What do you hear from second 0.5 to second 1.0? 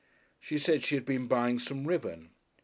said she